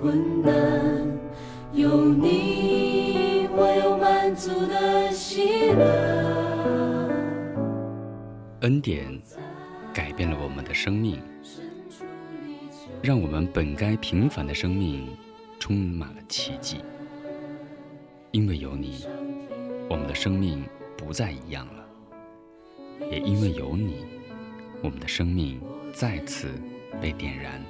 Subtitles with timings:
[0.00, 0.54] 困难；
[1.74, 7.10] 有你，我有满足的喜乐。
[8.62, 9.20] 恩典
[9.92, 11.20] 改变了我们的生命，
[13.02, 15.06] 让我们本该平凡的生命
[15.58, 16.78] 充满了奇迹。
[18.30, 19.04] 因为有你，
[19.86, 20.64] 我们的生命
[20.96, 21.84] 不再一样了；
[23.10, 24.06] 也因为有你，
[24.82, 25.60] 我们的生命
[25.92, 26.48] 再次
[27.02, 27.60] 被点燃。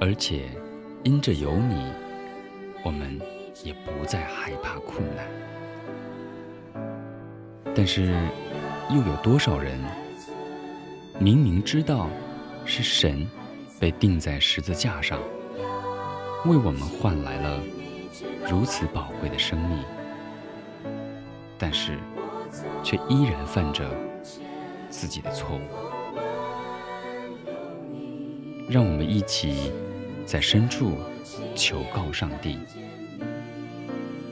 [0.00, 0.50] 而且，
[1.06, 1.86] 因着有你，
[2.82, 3.16] 我们
[3.62, 5.24] 也不再害怕困难。
[7.72, 8.12] 但是，
[8.90, 9.78] 又有多少人
[11.20, 12.08] 明明知道
[12.64, 13.24] 是神
[13.78, 15.20] 被钉在十字架上，
[16.44, 17.60] 为我们换来了
[18.50, 19.78] 如此宝贵的生命，
[21.56, 21.96] 但是
[22.82, 23.88] 却依然犯着
[24.90, 25.60] 自己的错误？
[28.68, 29.70] 让我们一起
[30.26, 30.98] 在深处
[31.54, 32.58] 求告上帝，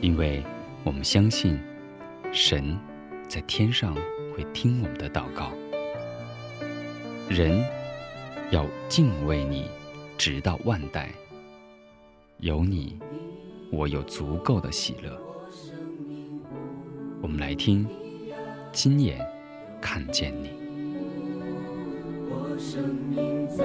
[0.00, 0.42] 因为
[0.82, 1.56] 我们相信
[2.32, 2.76] 神
[3.28, 3.94] 在天上
[4.34, 5.52] 会听我们的祷告。
[7.28, 7.64] 人
[8.50, 9.70] 要敬畏你，
[10.18, 11.10] 直到万代。
[12.38, 12.98] 有你，
[13.70, 15.16] 我有足够的喜乐。
[17.22, 17.86] 我们来听，
[18.72, 19.24] 亲眼
[19.80, 20.50] 看见你。
[22.28, 23.64] 我生命在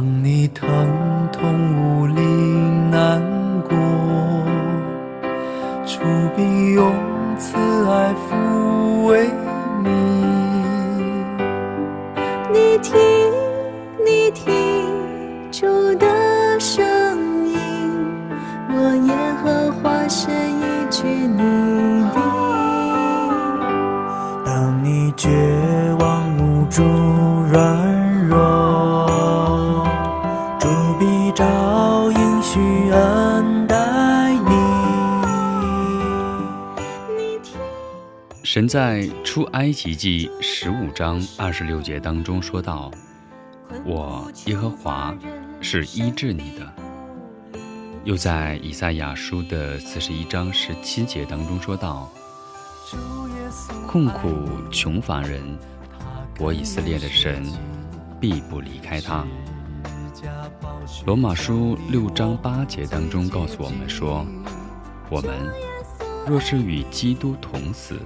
[0.00, 0.66] 当你疼
[1.30, 1.42] 痛
[1.76, 2.22] 无力
[2.90, 3.20] 难
[3.68, 3.76] 过，
[5.84, 5.98] 主
[6.34, 6.90] 必用
[7.36, 9.28] 慈爱抚慰
[9.84, 9.90] 你。
[12.50, 12.98] 你听，
[14.02, 14.88] 你听
[15.52, 15.66] 主
[15.96, 16.82] 的声
[17.46, 17.58] 音，
[18.70, 19.14] 我耶
[19.44, 21.42] 和华是医治你。
[24.46, 25.28] 当你绝
[25.98, 26.82] 望无助
[27.52, 27.89] 软
[38.52, 42.90] 神在出埃及记十五章二十六节当中说道
[43.86, 45.16] ：“我耶和华
[45.60, 46.74] 是医治你的。”
[48.02, 52.10] 又在以赛亚书的四十一章十七节当中说道
[53.86, 54.28] ：“困苦
[54.68, 55.40] 穷乏人，
[56.40, 57.46] 我以色列的神
[58.20, 59.24] 必不离开他。”
[61.06, 64.26] 罗马书六章八节当中告诉我们说
[65.08, 65.30] ：“我们
[66.26, 67.98] 若是与基督同死，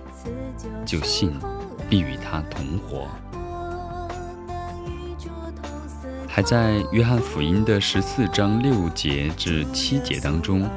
[0.87, 1.33] 就信
[1.89, 3.09] 必与他同活。”
[6.27, 10.69] 还在约翰福音的十四章六节至七节当中，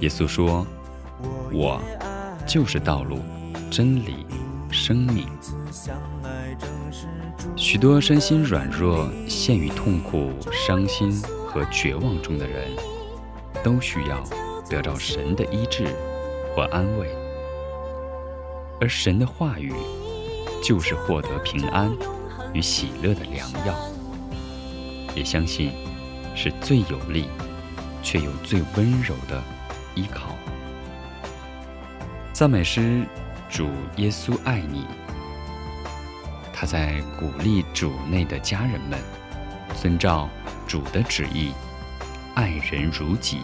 [0.00, 0.64] 耶稣说
[1.52, 1.80] ：“我
[2.46, 3.18] 就是道路、
[3.68, 4.24] 真理、
[4.70, 5.26] 生命。”
[7.56, 11.12] 许多身心软弱、陷于痛苦、伤心
[11.46, 12.70] 和绝望中的人，
[13.64, 14.22] 都需要
[14.70, 15.84] 得到神的医治
[16.54, 17.08] 和安慰，
[18.80, 19.72] 而神的话语
[20.62, 21.90] 就是获得平安
[22.52, 23.74] 与喜乐的良药。
[25.14, 25.72] 也相信
[26.34, 27.28] 是最有力
[28.02, 29.42] 却又最温柔的
[29.94, 30.34] 依靠。
[32.32, 33.04] 赞美诗，
[33.48, 34.86] 主耶稣爱你。
[36.52, 38.98] 他在鼓励主内的家人们，
[39.80, 40.28] 遵照
[40.66, 41.52] 主的旨意，
[42.34, 43.40] 爱人如己，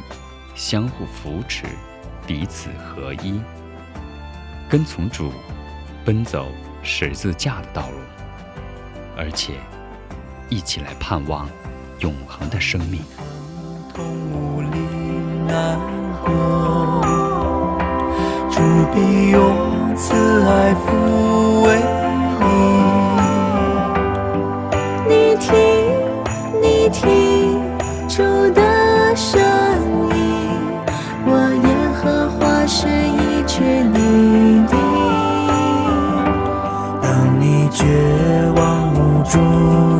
[0.54, 1.66] 相互扶持，
[2.28, 3.40] 彼此合一，
[4.68, 5.32] 跟从主，
[6.04, 6.46] 奔走
[6.82, 7.96] 十字架的道路，
[9.16, 9.54] 而且。
[10.50, 11.46] 一起来盼望
[11.98, 13.02] 永恒的生命。
[13.92, 14.78] 痛无力
[15.46, 15.78] 难
[16.24, 17.02] 过，
[18.50, 18.58] 主
[18.94, 20.14] 必用慈
[20.48, 20.86] 爱抚
[21.66, 21.82] 慰
[22.40, 22.46] 你。
[25.06, 25.52] 你听，
[26.62, 27.60] 你听
[28.08, 28.22] 主
[28.54, 28.62] 的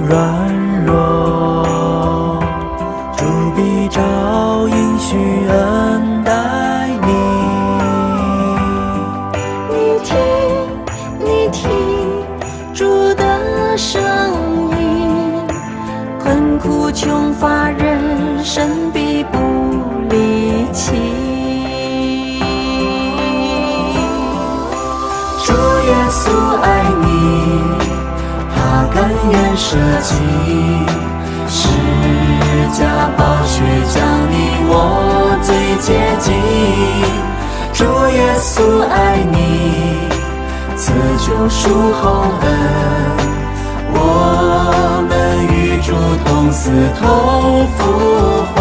[0.09, 0.38] 软
[41.29, 42.49] 救赎厚恩，
[43.93, 45.13] 我们
[45.53, 45.93] 与主
[46.25, 47.05] 同死同
[47.77, 47.77] 复
[48.55, 48.57] 活。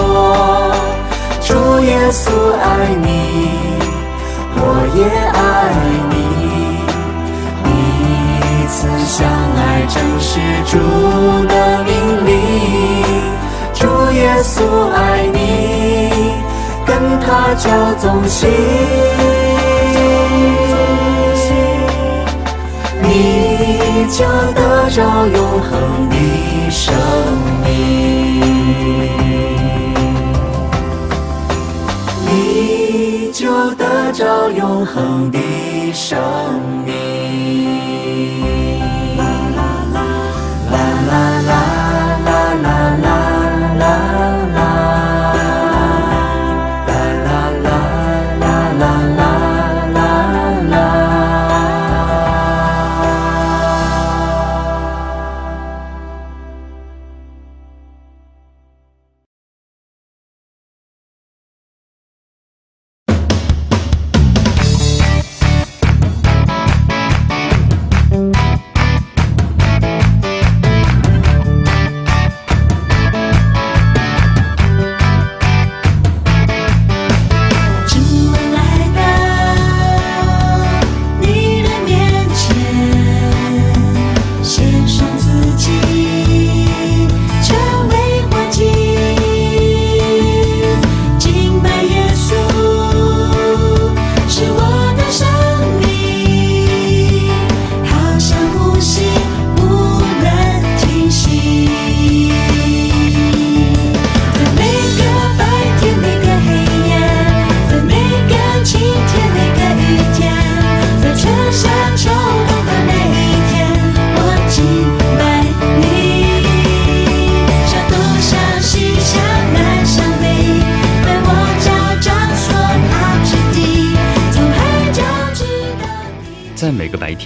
[1.40, 3.08] 主耶稣爱你，
[4.54, 4.60] 我
[4.98, 5.00] 也
[5.32, 5.40] 爱
[6.10, 6.14] 你。
[7.64, 7.66] 彼
[8.68, 9.16] 此相
[9.56, 10.30] 爱，正是
[10.66, 10.76] 主
[11.48, 11.56] 的
[11.86, 11.90] 命
[12.26, 12.30] 令。
[13.74, 16.36] 主耶稣爱你，
[16.86, 18.50] 跟他交总行，
[23.20, 26.94] 你就得着永恒的生
[27.64, 27.66] 命。
[32.28, 35.40] 你就得着永恒的
[35.94, 36.20] 生
[36.86, 36.87] 命。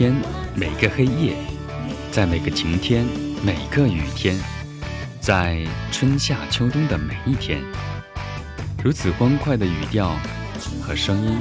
[0.01, 0.15] 天，
[0.55, 1.35] 每个黑夜，
[2.11, 3.05] 在每个晴天，
[3.45, 4.35] 每个雨天，
[5.19, 7.61] 在春夏秋冬的每一天，
[8.83, 10.17] 如此欢快的语调
[10.81, 11.37] 和声音，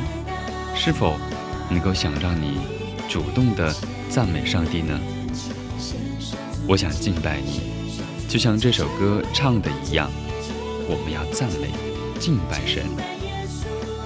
[0.74, 1.16] 是否
[1.70, 2.58] 能够想让你
[3.08, 3.74] 主动的
[4.10, 5.00] 赞美上帝呢？
[6.68, 7.62] 我想敬拜你，
[8.28, 10.10] 就像这首歌唱的一样，
[10.86, 11.70] 我们要赞美、
[12.20, 12.84] 敬拜神。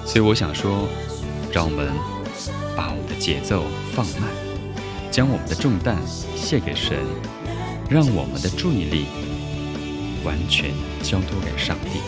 [0.07, 0.87] 所以我想说，
[1.53, 1.89] 让我们
[2.77, 4.31] 把我们的节奏放慢，
[5.15, 5.97] 将我们的重担
[6.35, 6.99] 卸给神，
[7.89, 9.07] 让我们的注意力
[10.25, 10.73] 完全
[11.05, 12.01] 交托给上帝。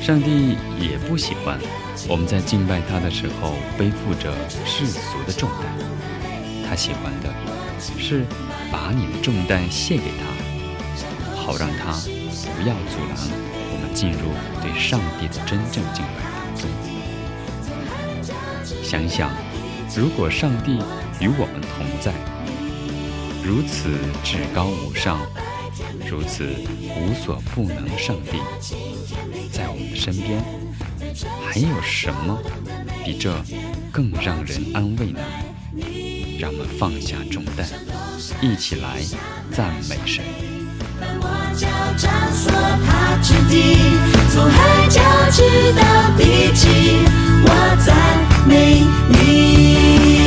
[0.00, 1.58] 上帝也不喜欢
[2.06, 4.32] 我们在敬拜他的时候背负着
[4.64, 5.74] 世俗的重担，
[6.64, 7.34] 他喜欢的
[7.98, 8.24] 是
[8.70, 11.94] 把你的重担卸给他，好让他
[12.54, 13.92] 不要阻拦我们。
[13.92, 14.30] 进入
[14.62, 16.70] 对上帝的真正敬拜当中。
[18.84, 19.32] 想想，
[19.96, 20.78] 如果上帝
[21.20, 22.12] 与我们同在，
[23.44, 23.90] 如此
[24.22, 25.18] 至高无上、
[26.08, 26.44] 如此
[26.96, 28.38] 无所不能的上帝
[29.50, 30.40] 在我们的身边，
[31.44, 32.38] 还有什么
[33.04, 33.34] 比这
[33.90, 35.20] 更让人安慰呢？
[36.38, 37.66] 让我们放下重担，
[38.40, 39.00] 一起来
[39.50, 40.24] 赞美神。
[44.30, 45.00] 从海角
[45.32, 45.82] 直到
[46.16, 46.68] 地极，
[47.42, 47.48] 我
[47.84, 47.88] 赞
[48.46, 50.17] 美你。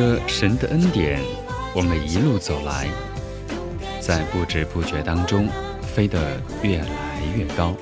[0.00, 1.20] 着神的恩典，
[1.74, 2.88] 我们一路走来，
[4.00, 5.46] 在不知不觉当中，
[5.82, 6.86] 飞得越来
[7.36, 7.74] 越高，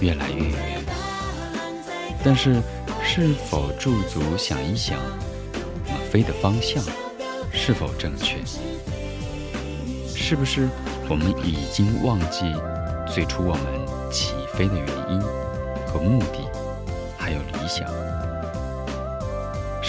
[0.00, 0.84] 越来越远。
[2.24, 2.60] 但是，
[3.04, 4.98] 是否驻足想一想，
[5.86, 6.82] 我们飞的方向
[7.52, 8.38] 是否正确？
[10.16, 10.68] 是不是
[11.08, 12.52] 我们已经忘记
[13.06, 15.20] 最初我们起飞的原因
[15.86, 16.50] 和目的，
[17.16, 17.88] 还有理想？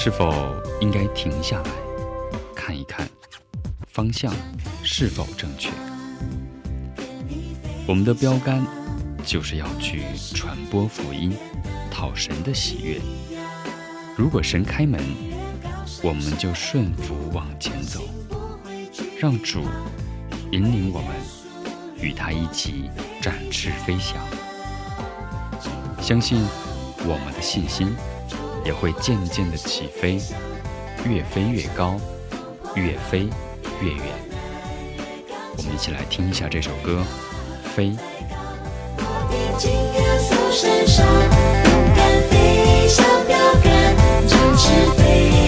[0.02, 0.34] 是否
[0.80, 1.72] 应该停下来
[2.56, 3.06] 看一看
[3.90, 4.34] 方向
[4.82, 5.72] 是否正确？
[7.86, 8.66] 我们的标杆
[9.26, 10.04] 就是要去
[10.34, 11.36] 传播福音，
[11.92, 13.02] 讨神的喜悦。
[14.16, 15.04] 如果神开门，
[16.02, 18.00] 我们就顺服往前走，
[19.20, 19.66] 让主
[20.54, 21.14] 引领我们，
[22.02, 22.90] 与他一起
[23.22, 24.16] 展翅飞翔。
[26.00, 26.42] 相信
[27.00, 27.94] 我们的信心
[28.70, 30.22] 也会渐渐的起飞，
[31.04, 32.00] 越飞越高，
[32.76, 33.28] 越飞
[33.82, 34.06] 越远。
[35.58, 37.04] 我们一起来听一下这首歌
[37.76, 37.88] 《飞》。
[42.30, 43.98] 飞向标杆，
[44.28, 45.39] 展翅飞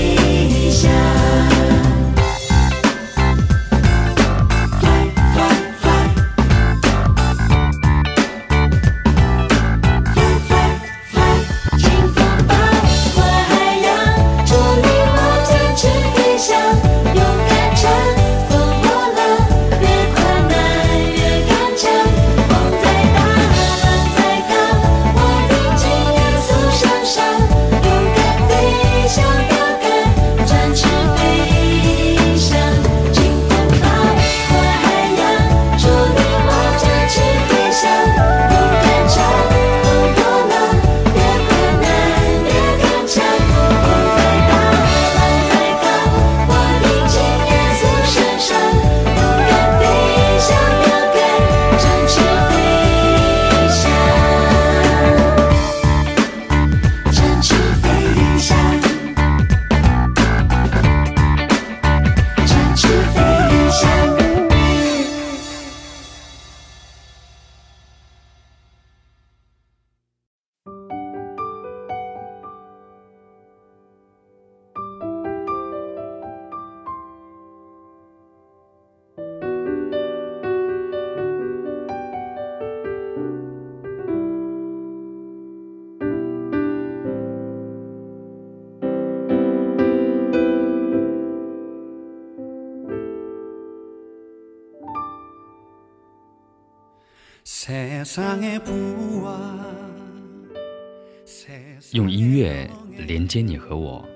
[101.92, 104.07] 用音乐连接你和我，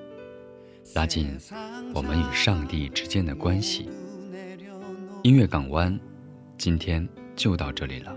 [0.95, 1.37] 拉近
[1.93, 3.89] 我们与上帝之间的关系。
[5.21, 5.99] 音乐港湾，
[6.57, 8.15] 今天就到这里了。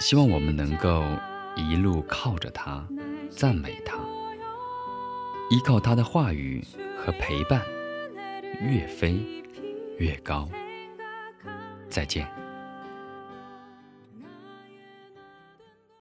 [0.00, 1.04] 希望我们能够
[1.56, 2.84] 一路靠着它，
[3.30, 3.96] 赞美它，
[5.48, 6.62] 依靠它的话语
[6.98, 7.62] 和陪伴，
[8.60, 9.20] 越飞
[9.98, 10.48] 越高。
[11.88, 12.41] 再见。